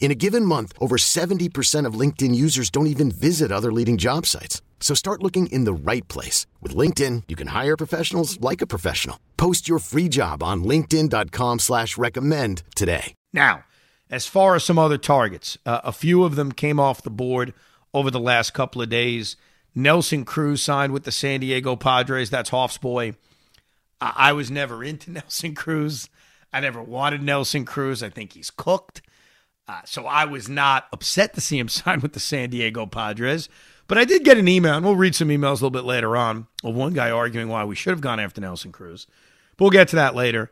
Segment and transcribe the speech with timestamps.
[0.00, 4.24] In a given month, over 70% of LinkedIn users don't even visit other leading job
[4.24, 4.62] sites.
[4.80, 6.46] So start looking in the right place.
[6.62, 9.18] With LinkedIn, you can hire professionals like a professional.
[9.36, 13.12] Post your free job on linkedin.com slash recommend today.
[13.34, 13.64] Now,
[14.10, 17.52] as far as some other targets, uh, a few of them came off the board
[17.92, 19.36] over the last couple of days.
[19.74, 22.30] Nelson Cruz signed with the San Diego Padres.
[22.30, 23.16] That's Hoff's boy.
[24.00, 26.08] I, I was never into Nelson Cruz.
[26.52, 28.02] I never wanted Nelson Cruz.
[28.02, 29.02] I think he's cooked.
[29.68, 33.48] Uh, so I was not upset to see him sign with the San Diego Padres.
[33.86, 36.16] But I did get an email, and we'll read some emails a little bit later
[36.16, 39.06] on of one guy arguing why we should have gone after Nelson Cruz.
[39.56, 40.50] But we'll get to that later.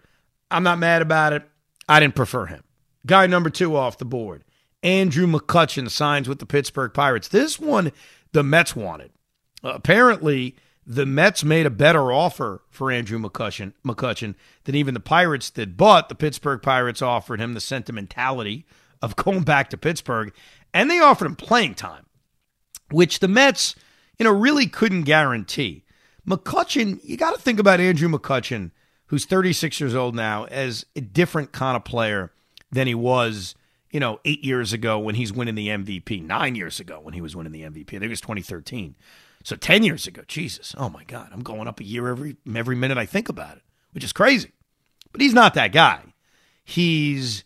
[0.51, 1.43] I'm not mad about it.
[1.89, 2.63] I didn't prefer him.
[3.05, 4.43] Guy number two off the board.
[4.83, 7.29] Andrew McCutchen signs with the Pittsburgh Pirates.
[7.29, 7.93] This one
[8.33, 9.11] the Mets wanted.
[9.63, 15.01] Uh, apparently, the Mets made a better offer for Andrew McCutchen, McCutchen than even the
[15.01, 18.65] Pirates did, but the Pittsburgh Pirates offered him the sentimentality
[19.03, 20.33] of going back to Pittsburgh,
[20.73, 22.07] and they offered him playing time,
[22.91, 23.75] which the Mets,
[24.19, 25.85] you know, really couldn't guarantee.
[26.27, 28.73] McCutchen, you got to think about Andrew McCutchen,
[29.07, 32.33] who's 36 years old now, as a different kind of player
[32.71, 33.55] than he was,
[33.91, 37.21] you know, eight years ago when he's winning the MVP, nine years ago when he
[37.21, 37.89] was winning the MVP.
[37.89, 38.97] I think it was 2013.
[39.45, 42.75] So 10 years ago, Jesus, oh my God, I'm going up a year every every
[42.75, 43.63] minute I think about it,
[43.93, 44.51] which is crazy.
[45.13, 46.03] But he's not that guy.
[46.65, 47.45] He's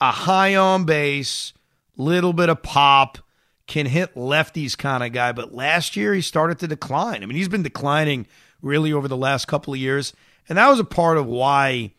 [0.00, 1.52] a high on base,
[1.96, 3.18] little bit of pop,
[3.66, 5.32] can hit lefties kind of guy.
[5.32, 7.22] But last year he started to decline.
[7.22, 8.26] I mean, he's been declining
[8.62, 10.12] really over the last couple of years.
[10.48, 11.92] And that was a part of why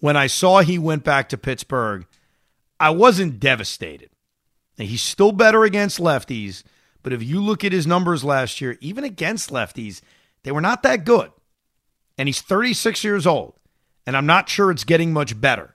[0.00, 2.06] when I saw he went back to Pittsburgh,
[2.78, 4.10] I wasn't devastated.
[4.76, 6.64] He's still better against lefties,
[7.02, 10.00] but if you look at his numbers last year, even against lefties,
[10.42, 11.30] they were not that good.
[12.18, 13.54] And he's 36 years old,
[14.06, 15.73] and I'm not sure it's getting much better.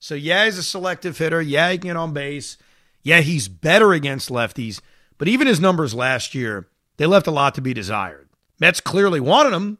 [0.00, 1.40] So, yeah, he's a selective hitter.
[1.40, 2.56] Yeah, he can get on base.
[3.02, 4.80] Yeah, he's better against lefties.
[5.18, 6.66] But even his numbers last year,
[6.96, 8.28] they left a lot to be desired.
[8.58, 9.78] Mets clearly wanted him.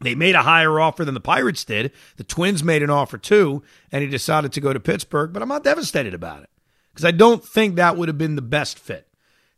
[0.00, 1.92] They made a higher offer than the Pirates did.
[2.16, 5.32] The Twins made an offer too, and he decided to go to Pittsburgh.
[5.32, 6.50] But I'm not devastated about it
[6.92, 9.08] because I don't think that would have been the best fit.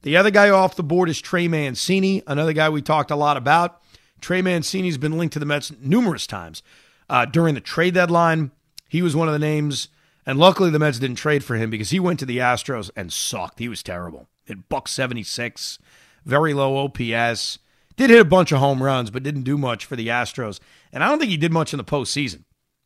[0.03, 3.37] The other guy off the board is Trey Mancini, another guy we talked a lot
[3.37, 3.81] about.
[4.21, 6.63] Trey Mancini's been linked to the Mets numerous times
[7.09, 8.51] uh, during the trade deadline.
[8.95, 9.89] He was one of the names,
[10.25, 13.13] and luckily the Mets didn't trade for him because he went to the Astros and
[13.13, 13.59] sucked.
[13.59, 14.29] He was terrible.
[14.45, 15.81] Hit buck 76,
[16.25, 17.59] very low OPS.
[17.97, 20.61] Did hit a bunch of home runs, but didn't do much for the Astros.
[20.93, 22.45] And I don't think he did much in the postseason.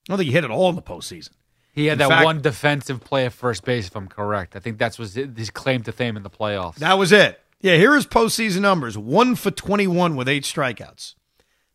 [0.08, 1.32] I don't think he hit it all in the postseason.
[1.74, 4.56] He had In that fact- one defensive play at first base, if I'm correct.
[4.56, 6.76] I think that's was his claim to fame in the playoffs.
[6.76, 7.38] That was it.
[7.60, 8.96] Yeah, here is postseason numbers.
[8.96, 11.16] One for 21 with eight strikeouts.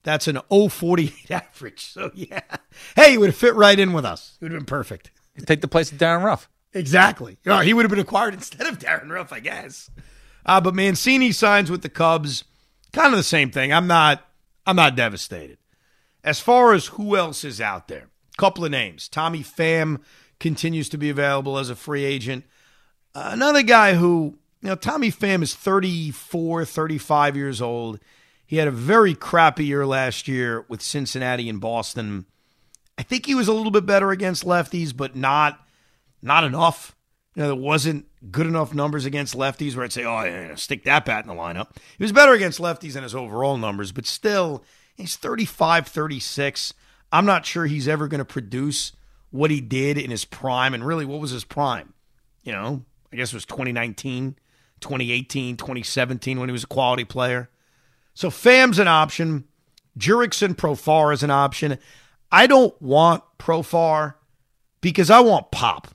[0.03, 1.85] That's an 048 average.
[1.85, 2.41] So, yeah.
[2.95, 4.37] Hey, he would have fit right in with us.
[4.39, 5.11] It would have been perfect.
[5.45, 6.49] Take the place of Darin Ruf.
[6.73, 7.37] Exactly.
[7.45, 9.89] Oh, he would have been acquired instead of Darin Ruf, I guess.
[10.45, 12.43] Uh, but Mancini signs with the Cubs.
[12.91, 13.73] Kind of the same thing.
[13.73, 14.25] I'm not
[14.65, 15.57] I'm not devastated.
[16.23, 19.07] As far as who else is out there, couple of names.
[19.07, 20.01] Tommy Pham
[20.39, 22.45] continues to be available as a free agent.
[23.15, 27.99] Uh, another guy who, you know, Tommy Pham is 34, 35 years old.
[28.53, 32.27] He had a very crappy year last year with Cincinnati and Boston.
[32.99, 35.59] I think he was a little bit better against lefties, but not
[36.21, 36.95] not enough.
[37.33, 40.83] You know, there wasn't good enough numbers against lefties where I'd say, oh, yeah, stick
[40.83, 41.75] that bat in the lineup.
[41.97, 44.63] He was better against lefties than his overall numbers, but still,
[44.93, 46.75] he's 35, 36.
[47.11, 48.91] I'm not sure he's ever going to produce
[49.31, 50.75] what he did in his prime.
[50.75, 51.95] And really, what was his prime?
[52.43, 54.35] You know, I guess it was 2019,
[54.79, 57.49] 2018, 2017 when he was a quality player.
[58.13, 59.45] So Pham's an option.
[59.97, 61.77] Jurickson Profar is an option.
[62.31, 64.15] I don't want Profar
[64.81, 65.89] because I want pop.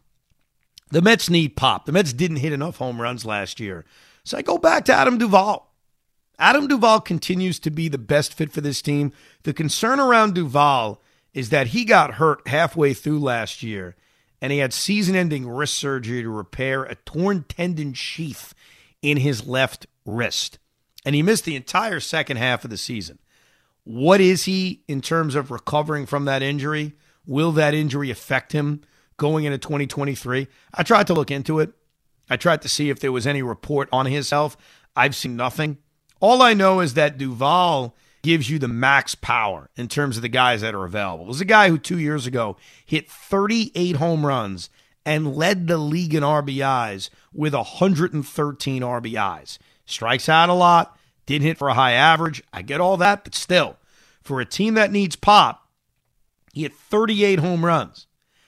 [0.91, 1.85] The Mets need pop.
[1.85, 3.85] The Mets didn't hit enough home runs last year.
[4.25, 5.75] So I go back to Adam Duvall.
[6.38, 9.12] Adam Duvall continues to be the best fit for this team.
[9.43, 11.03] The concern around Duvall
[11.35, 13.97] is that he got hurt halfway through last year
[14.41, 18.55] and he had season ending wrist surgery to repair a torn tendon sheath
[19.03, 20.59] in his left wrist.
[21.08, 23.19] And he missed the entire second half of the season.
[23.84, 26.96] What is he in terms of recovering from that injury?
[27.26, 28.82] Will that injury affect him
[29.16, 30.49] going into 2023?
[30.75, 31.72] I tried to look into it.
[32.28, 34.58] I tried to see if there was any report on his health.
[34.94, 35.78] I've seen nothing.
[36.20, 40.28] All I know is that Duvall gives you the max power in terms of the
[40.28, 41.25] guys that are available.
[41.25, 44.69] It was a guy who two years ago hit 38 home runs
[45.06, 49.56] and led the league in RBIs with 113 RBIs.
[49.87, 50.97] Strikes out a lot,
[51.34, 52.42] didn't hit for a high average.
[52.52, 53.76] I get all that, but still,
[54.22, 55.69] for a team that needs pop,
[56.52, 58.06] he hit 38 home runs.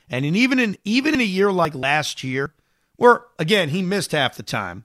[0.09, 2.55] And in even in even in a year like last year,
[2.97, 4.85] where again he missed half the time,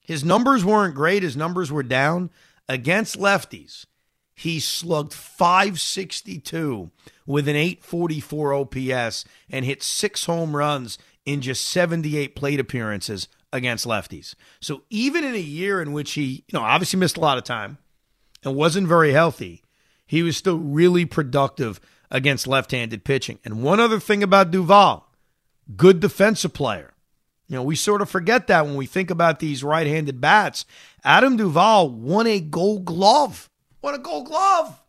[0.00, 1.22] his numbers weren't great.
[1.22, 2.30] His numbers were down
[2.68, 3.86] against lefties.
[4.34, 6.90] He slugged 562
[7.24, 13.86] with an 844 OPS and hit six home runs in just 78 plate appearances against
[13.86, 14.34] lefties.
[14.60, 17.44] So even in a year in which he, you know, obviously missed a lot of
[17.44, 17.78] time
[18.44, 19.62] and wasn't very healthy,
[20.06, 21.80] he was still really productive
[22.10, 23.38] against left-handed pitching.
[23.44, 25.10] And one other thing about Duvall,
[25.74, 26.92] good defensive player.
[27.48, 30.66] You know, we sort of forget that when we think about these right-handed bats.
[31.02, 33.48] Adam Duvall won a gold glove
[33.84, 34.80] Won a gold glove.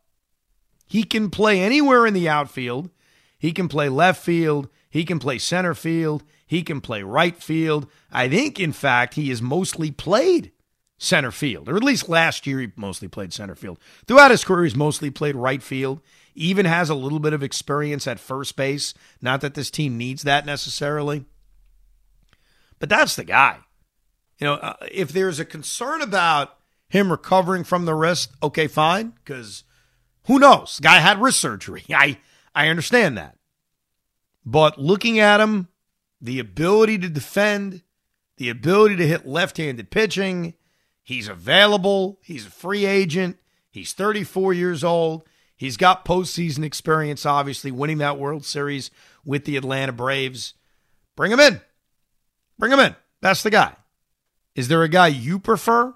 [0.88, 2.92] He can play anywhere in the outfield.
[3.38, 4.70] He can play left field.
[4.90, 6.24] He can play center field.
[6.56, 7.86] He can play right field.
[8.14, 10.54] I think, in fact, he has mostly played
[10.98, 13.78] center field, or at least last year he mostly played center field.
[14.08, 16.00] Throughout his career, he's mostly played right field.
[16.34, 18.94] Even has a little bit of experience at first base.
[19.22, 21.26] Not that this team needs that necessarily,
[22.80, 23.58] but that's the guy.
[24.40, 29.12] You know, uh, if there's a concern about him recovering from the wrist, okay, fine,
[29.26, 29.66] because
[30.28, 30.80] who knows?
[30.80, 31.84] Guy had wrist surgery.
[31.94, 32.20] I
[32.56, 33.36] I understand that.
[34.46, 35.68] But looking at him,
[36.26, 37.84] the ability to defend,
[38.38, 40.56] the ability to hit left-handed pitching,
[41.04, 43.38] he's available, he's a free agent,
[43.70, 45.24] he's 34 years old.
[45.58, 48.92] He's got postseason experience, obviously, winning that World Series
[49.24, 50.54] with the Atlanta Braves.
[51.16, 51.62] Bring him in.
[52.60, 52.96] Bring him in.
[53.22, 53.76] That's the guy.
[54.54, 55.94] Is there a guy you prefer?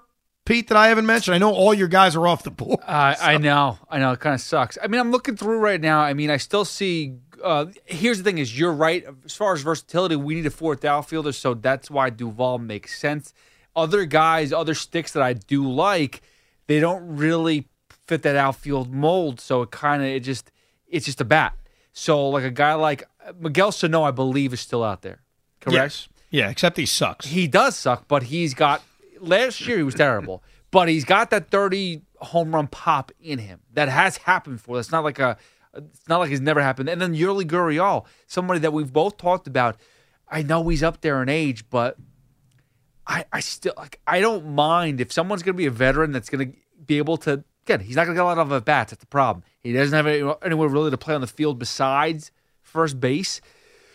[0.50, 1.36] Pete, that I haven't mentioned?
[1.36, 2.80] I know all your guys are off the board.
[2.84, 3.24] Uh, so.
[3.24, 4.10] I know, I know.
[4.10, 4.76] It kind of sucks.
[4.82, 6.00] I mean, I'm looking through right now.
[6.00, 7.18] I mean, I still see.
[7.40, 9.04] Uh, here's the thing: is you're right.
[9.24, 13.32] As far as versatility, we need a fourth outfielder, so that's why Duvall makes sense.
[13.76, 16.20] Other guys, other sticks that I do like,
[16.66, 17.68] they don't really
[18.08, 19.40] fit that outfield mold.
[19.40, 20.50] So it kind of it just
[20.88, 21.54] it's just a bat.
[21.92, 23.08] So like a guy like
[23.38, 25.20] Miguel Sano, I believe, is still out there.
[25.60, 25.76] Correct.
[25.76, 26.08] Yes.
[26.32, 27.26] Yeah, except he sucks.
[27.26, 28.82] He does suck, but he's got
[29.20, 33.60] last year he was terrible, but he's got that 30 home run pop in him.
[33.72, 34.78] That has happened before.
[34.78, 35.36] It's not like a
[35.74, 36.88] it's not like it's never happened.
[36.88, 39.76] And then Yuli Gurriel, somebody that we've both talked about.
[40.28, 41.96] I know he's up there in age, but
[43.06, 46.28] I I still like I don't mind if someone's going to be a veteran that's
[46.28, 48.64] going to be able to again, he's not going to get a lot of at
[48.64, 48.90] bats.
[48.90, 49.44] That's the problem.
[49.60, 52.30] He doesn't have anywhere really to play on the field besides
[52.62, 53.40] first base.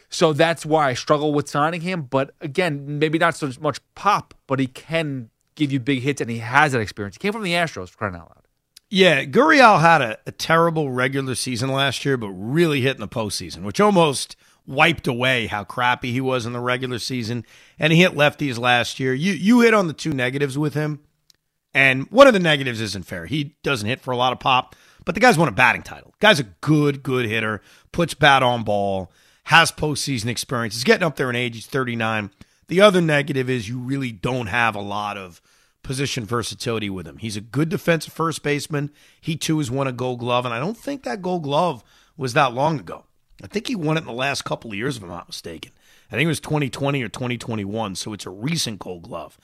[0.10, 2.04] So that's why I struggle with signing him.
[2.04, 6.30] But again, maybe not so much pop, but he can give you big hits, and
[6.30, 7.16] he has that experience.
[7.16, 8.46] He came from the Astros, for crying out loud.
[8.90, 13.08] Yeah, Gurriel had a, a terrible regular season last year, but really hit in the
[13.08, 14.36] postseason, which almost
[14.68, 17.46] wiped away how crappy he was in the regular season.
[17.80, 19.14] And he hit lefties last year.
[19.14, 21.00] You you hit on the two negatives with him,
[21.74, 23.26] and one of the negatives isn't fair.
[23.26, 26.14] He doesn't hit for a lot of pop, but the guy's won a batting title.
[26.20, 29.12] Guy's a good good hitter, puts bat on ball
[29.46, 30.74] has postseason experience.
[30.74, 31.56] He's getting up there in age.
[31.56, 32.32] He's 39.
[32.68, 35.42] The other negative is you really don't have a lot of
[35.84, 37.18] position versatility with him.
[37.18, 38.92] He's a good defensive first baseman.
[39.22, 41.84] He too has won a gold glove, and I don't think that gold glove
[42.18, 43.06] was that long ago.
[43.44, 45.74] I think he won it in the last couple of years, if I'm not mistaken.
[46.12, 49.38] I think it was 2020 or 2021, so it's a recent gold glove.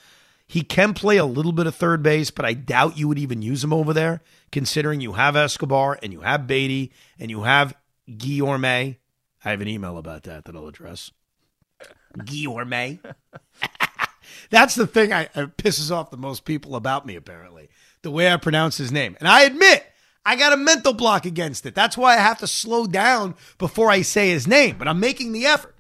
[0.48, 3.44] He can play a little bit of third base, but I doubt you would even
[3.44, 7.76] use him over there, considering you have Escobar and you have Baty and you have
[8.10, 8.98] Guillorme
[9.44, 11.12] I have an email about that that I'll address.
[12.26, 13.00] Guillaume.
[14.50, 17.70] That's the thing I, I pisses off the most people about me, apparently.
[18.02, 19.16] The way I pronounce his name.
[19.20, 19.86] And I admit,
[20.26, 21.74] I got a mental block against it.
[21.74, 25.32] That's why I have to slow down before I say his name, but I'm making
[25.32, 25.76] the effort.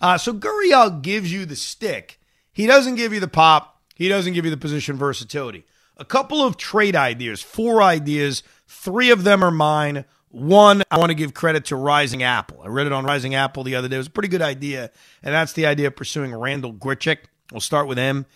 [0.00, 2.20] Uh, so Gurriel gives you the stick.
[2.52, 3.80] He doesn't give you the pop.
[3.94, 5.64] He doesn't give you the position versatility.
[5.96, 8.42] A couple of trade ideas, four ideas.
[8.66, 10.04] Three of them are mine.
[10.36, 12.60] One, I want to give credit to Rising Apple.
[12.62, 13.94] I read it on Rising Apple the other day.
[13.94, 14.90] It was a pretty good idea,
[15.22, 17.20] and that's the idea of pursuing Randall Grichuk.
[17.50, 18.26] We'll start with him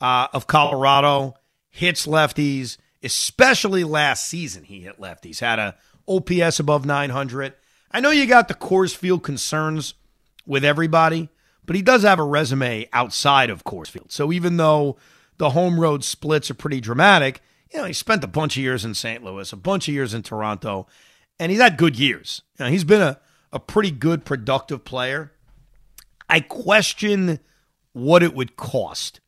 [0.00, 1.34] uh, of Colorado.
[1.70, 4.64] Hits lefties, especially last season.
[4.64, 5.38] He hit lefties.
[5.38, 5.76] Had a
[6.08, 7.54] OPS above 900.
[7.92, 9.94] I know you got the Coors Field concerns
[10.44, 11.28] with everybody,
[11.64, 14.10] but he does have a resume outside of Coors Field.
[14.10, 14.96] So even though
[15.38, 17.42] the home road splits are pretty dramatic,
[17.72, 19.22] you know, he spent a bunch of years in St.
[19.22, 20.88] Louis, a bunch of years in Toronto,
[21.38, 22.42] and he's had good years.
[22.58, 23.20] He's been a,
[23.52, 25.32] a pretty good, productive player.
[26.28, 27.40] I question
[27.92, 29.20] what it would cost,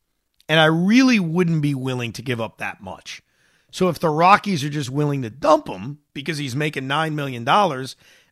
[0.49, 3.21] and I really wouldn't be willing to give up that much.
[3.71, 7.47] So if the Rockies are just willing to dump him because he's making $9 million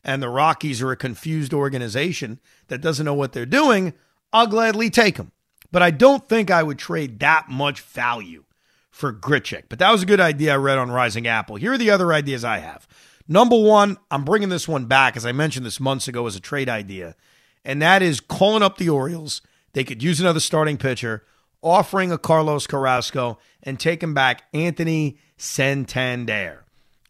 [0.02, 3.92] and the Rockies are a confused organization that doesn't know what they're doing,
[4.32, 5.32] I'll gladly take him.
[5.70, 8.44] But I don't think I would trade that much value
[8.90, 9.64] for Grichuk.
[9.68, 11.56] But that was a good idea I read on Rising Apple.
[11.56, 12.88] Here are the other ideas I have.
[13.28, 16.40] Number one, I'm bringing this one back, as I mentioned this months ago, as a
[16.40, 17.16] trade idea,
[17.64, 19.42] and that is calling up the Orioles.
[19.72, 21.24] They could use another starting pitcher,
[21.60, 26.64] offering a Carlos Carrasco, and taking back Anthony Santander.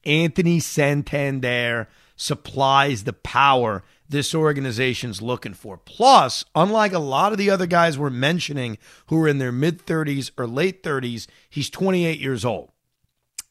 [0.04, 5.76] Anthony Santander supplies the power this organization's looking for.
[5.76, 9.84] Plus, unlike a lot of the other guys we're mentioning who are in their mid
[9.84, 12.70] 30s or late 30s, he's 28 years old.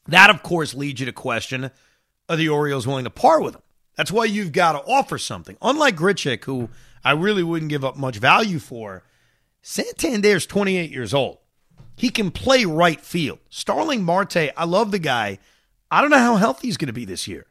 [0.08, 1.70] That, of course, leads you to question
[2.28, 3.62] are the Orioles willing to part with him?
[3.96, 5.56] That's why you've got to offer something.
[5.62, 6.68] Unlike Grichuk, who
[7.04, 9.04] I really wouldn't give up much value for,
[9.62, 11.38] Santander's 28 years old.
[11.96, 13.38] He can play right field.
[13.48, 15.38] Starling Marte, I love the guy.
[15.90, 17.46] I don't know how healthy he's going to be this year.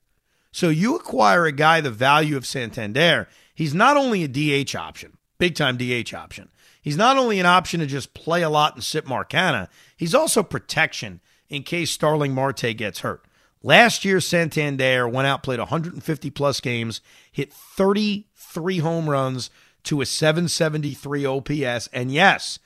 [0.51, 3.27] So you acquire a guy the value of Santander.
[3.53, 6.49] He's not only a DH option, big time DH option.
[6.81, 9.67] He's not only an option to just play a lot and sit Mark Canha,
[9.97, 13.25] he's also protection in case Starling Marte gets hurt.
[13.65, 19.49] Last year, Santander went out, played 150 plus games, hit 33 home runs
[19.85, 21.89] to a 773 OPS.
[21.91, 22.59] And yes,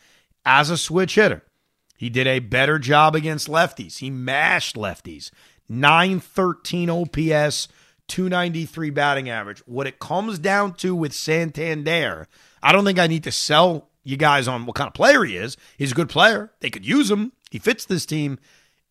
[0.44, 1.42] as a switch hitter,
[1.96, 4.00] he did a better job against lefties.
[4.00, 5.32] He mashed lefties.
[5.70, 7.70] 913 OPS,
[8.10, 9.60] 293 batting average.
[9.60, 12.28] What it comes down to with Santander,
[12.62, 15.38] I don't think I need to sell you guys on what kind of player he
[15.38, 15.56] is.
[15.78, 16.52] He's a good player.
[16.60, 17.32] They could use him.
[17.52, 18.38] He fits this team.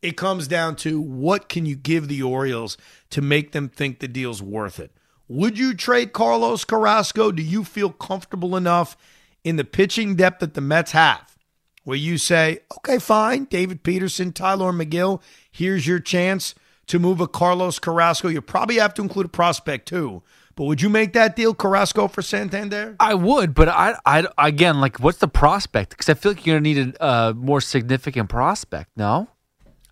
[0.00, 2.76] It comes down to what can you give the Orioles
[3.10, 4.92] to make them think the deal's worth it.
[5.26, 7.32] Would you trade Carlos Carrasco?
[7.32, 8.96] Do you feel comfortable enough
[9.44, 11.36] in the pitching depth that the Mets have
[11.84, 16.54] where you say, okay, fine, David Peterson, Tylor Megill, here's your chance
[16.86, 18.28] to move a Carlos Carrasco?
[18.28, 20.22] You probably have to include a prospect too.
[20.54, 22.96] But would you make that deal, Carrasco for Santander?
[22.98, 25.90] I would, but I, I again, like, what's the prospect?
[25.90, 28.90] Because I feel like you're gonna need a uh, more significant prospect.
[28.96, 29.28] No,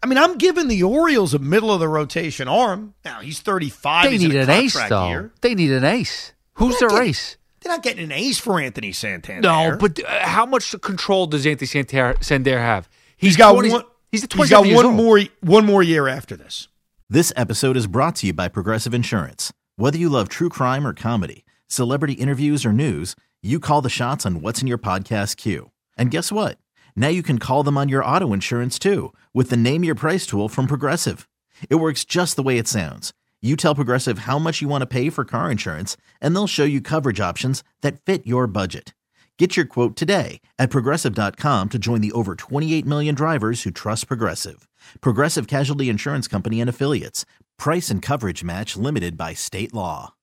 [0.02, 2.94] I mean, I'm giving the Orioles a middle of the rotation arm.
[3.04, 4.04] Now he's 35.
[4.04, 5.08] they he's need an ace though.
[5.08, 5.32] year.
[5.40, 6.32] They need an ace.
[6.54, 7.36] Who's They're their not ace?
[7.60, 9.40] They're not getting an ace for Anthony Santander.
[9.48, 12.88] No, but uh, how much control does Anthony Santer- Santander have?
[13.16, 13.82] he's got 20 one.
[14.12, 14.94] He's a he's got years one old.
[14.94, 16.68] more one more year after this.
[17.08, 19.52] This episode is brought to you by Progressive Insurance.
[19.76, 24.24] Whether you love true crime or comedy, celebrity interviews or news, you call the shots
[24.26, 25.70] on what's in your podcast queue.
[25.96, 26.58] And guess what?
[26.96, 30.26] Now you can call them on your auto insurance too with the Name Your Price
[30.26, 31.28] tool from Progressive.
[31.70, 33.12] It works just the way it sounds.
[33.42, 36.64] You tell Progressive how much you want to pay for car insurance, and they'll show
[36.64, 38.94] you coverage options that fit your budget.
[39.38, 44.08] Get your quote today at progressive.com to join the over 28 million drivers who trust
[44.08, 44.66] Progressive.
[45.02, 47.26] Progressive Casualty Insurance Company and Affiliates.
[47.58, 50.14] Price and coverage match limited by state law.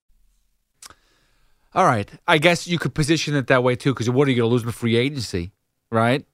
[1.75, 3.93] All right, I guess you could position it that way too.
[3.93, 5.51] Because what are you going to lose in free agency,
[5.91, 6.25] right?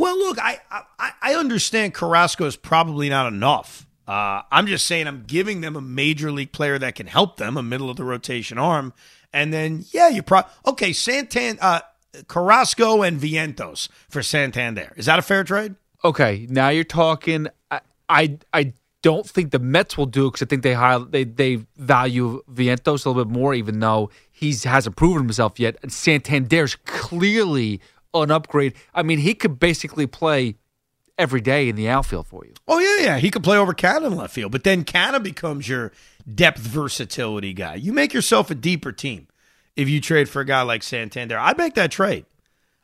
[0.00, 0.58] Well, look, I
[0.98, 3.86] I, I understand Carrasco is probably not enough.
[4.08, 7.58] Uh, I'm just saying I'm giving them a major league player that can help them,
[7.58, 8.94] a middle of the rotation arm,
[9.30, 11.82] and then yeah, you probably okay Santan uh,
[12.28, 14.94] Carrasco and Vientos for Santander.
[14.96, 15.74] Is that a fair trade?
[16.02, 17.48] Okay, now you're talking.
[17.70, 21.24] I I, I don't think the Mets will do because I think they high, they
[21.24, 25.76] they value Vientos a little bit more, even though he's hasn't proven himself yet.
[25.82, 27.82] And Santander's clearly
[28.14, 28.74] an upgrade.
[28.94, 30.56] I mean, he could basically play
[31.18, 32.54] every day in the outfield for you.
[32.66, 35.68] Oh yeah, yeah, he could play over Canha in left field, but then Canha becomes
[35.68, 35.92] your
[36.34, 37.74] depth versatility guy.
[37.74, 39.28] You make yourself a deeper team
[39.76, 41.38] if you trade for a guy like Santander.
[41.38, 42.24] I'd make that trade.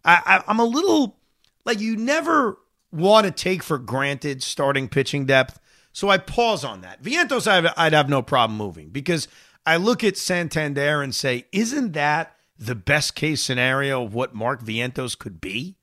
[0.05, 1.17] I, I, I'm a little
[1.65, 2.59] like you never
[2.93, 5.59] want to take for granted starting pitching depth,
[5.93, 7.03] so I pause on that.
[7.03, 9.29] Vientos, I'd have no problem moving because
[9.65, 14.63] I look at Santander and say, isn't that the best case scenario of what Mark
[14.63, 15.77] Vientos could be?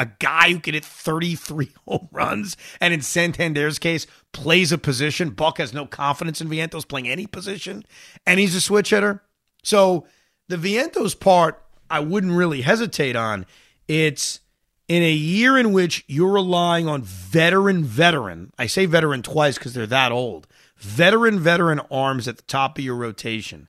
[0.00, 5.28] a guy who can hit 33 home runs and in Santander's case plays a position.
[5.28, 7.84] Buck has no confidence in Vientos playing any position
[8.26, 9.22] and he's a switch hitter.
[9.62, 10.06] So
[10.48, 13.44] the Vientos part I wouldn't really hesitate on.
[13.88, 14.40] It's
[14.88, 18.52] in a year in which you're relying on veteran veteran.
[18.58, 20.46] I say veteran twice cuz they're that old.
[20.78, 23.68] Veteran veteran arms at the top of your rotation.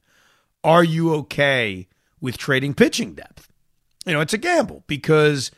[0.64, 1.88] Are you okay
[2.20, 3.52] with trading pitching depth?
[4.06, 5.52] You know, it's a gamble because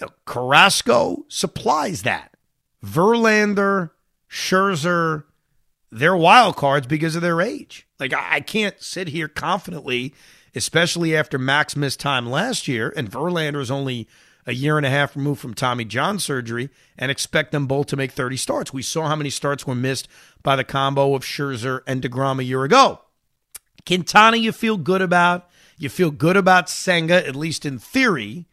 [0.00, 2.34] you know, Carrasco supplies that.
[2.84, 3.90] Verlander,
[4.30, 5.24] Scherzer,
[5.90, 7.86] they're wild cards because of their age.
[7.98, 10.14] Like I, I can't sit here confidently,
[10.54, 14.08] especially after Max missed time last year, and Verlander is only
[14.46, 17.96] a year and a half removed from Tommy John surgery, and expect them both to
[17.96, 18.72] make 30 starts.
[18.72, 20.08] We saw how many starts were missed
[20.42, 23.02] by the combo of Scherzer and DeGrom a year ago.
[23.86, 25.48] Quintana, you feel good about.
[25.76, 28.46] You feel good about Senga, at least in theory.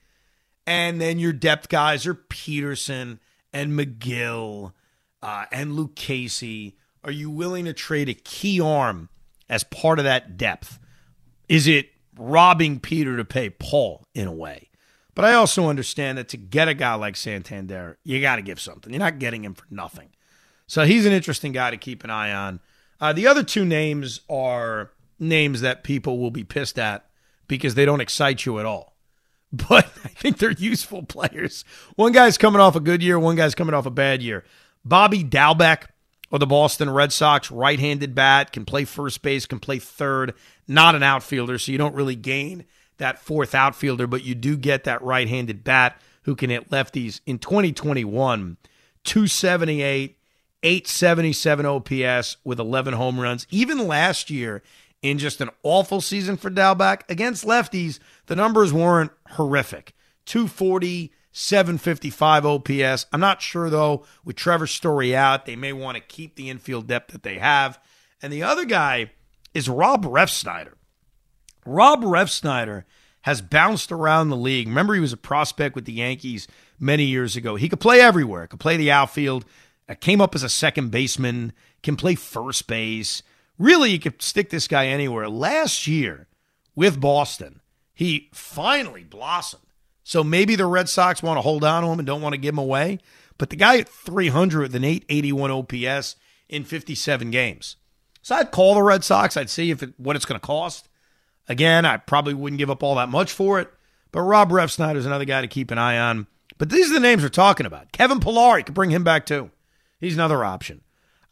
[0.68, 3.20] And then your depth guys are Peterson
[3.52, 4.74] and Megill
[5.22, 6.78] uh, and Casey.
[7.04, 9.10] Are you willing to trade a key arm
[9.50, 10.80] as part of that depth?
[11.48, 14.70] Is it robbing Peter to pay Paul in a way?
[15.14, 18.60] But I also understand that to get a guy like Santander, you got to give
[18.60, 18.92] something.
[18.92, 20.10] You're not getting him for nothing.
[20.68, 22.60] So he's an interesting guy to keep an eye on.
[23.00, 27.06] Uh, the other two names are names that people will be pissed at
[27.48, 28.94] because they don't excite you at all.
[29.70, 31.64] But I think they're useful players.
[31.96, 34.44] One guy's coming off a good year, one guy's coming off a bad year.
[34.84, 35.86] Bobby Dalbec
[36.32, 40.34] of the Boston Red Sox, right handed bat, can play first base, can play third,
[40.68, 42.66] not an outfielder, so you don't really gain
[42.98, 47.22] that fourth outfielder, but you do get that right handed bat who can hit lefties
[47.26, 48.58] in 2021.
[49.04, 50.18] 278,
[50.64, 53.46] 877 OPS with 11 home runs.
[53.52, 54.64] Even last year,
[55.06, 59.94] in just an awful season for Dalbec against lefties, the numbers weren't horrific.
[60.26, 63.06] 240, 755 OPS.
[63.12, 66.88] I'm not sure, though, with Trevor Story out, they may want to keep the infield
[66.88, 67.80] depth that they have.
[68.22, 69.12] And the other guy
[69.54, 70.74] is Rob Refsnyder.
[71.66, 72.84] Rob Refsnyder
[73.22, 74.68] has bounced around the league.
[74.68, 76.48] Remember, he was a prospect with the Yankees
[76.80, 77.56] many years ago.
[77.56, 79.46] He could play everywhere, could play the outfield,
[79.90, 83.24] uh, came up as a second baseman, can play first base.
[83.58, 85.30] Really, you could stick this guy anywhere.
[85.30, 86.28] Last year
[86.76, 87.62] with Boston,
[87.94, 89.64] he finally blossomed.
[90.04, 92.42] So maybe the Red Sox want to hold on to him and don't want to
[92.42, 93.00] give him away.
[93.38, 96.16] But the guy at 300 with an 881 OPS
[96.48, 97.78] in 57 games.
[98.22, 99.36] So I'd call the Red Sox.
[99.36, 100.90] I'd see if it, what it's going to cost.
[101.48, 103.72] Again, I probably wouldn't give up all that much for it.
[104.12, 106.28] But Rob Refsnyder is another guy to keep an eye on.
[106.58, 107.92] But these are the names we're talking about.
[107.92, 109.52] Kevin Pillar could bring him back too.
[110.00, 110.82] He's another option.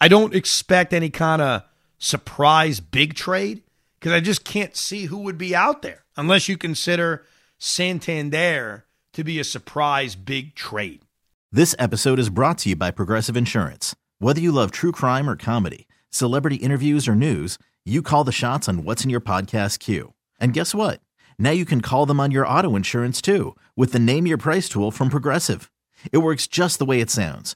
[0.02, 1.64] I don't expect any kind of
[2.04, 3.64] surprise big trade
[3.98, 7.24] because I just can't see who would be out there unless you consider
[7.58, 11.02] Santander to be a surprise big trade.
[11.50, 13.96] This episode is brought to you by Progressive Insurance.
[14.20, 18.68] Whether you love true crime or comedy, celebrity interviews or news, you call the shots
[18.68, 20.14] on what's in your podcast queue.
[20.40, 21.00] And guess what?
[21.40, 24.68] Now you can call them on your auto insurance too with the Name Your Price
[24.68, 25.72] tool from Progressive.
[26.12, 27.56] It works just the way it sounds.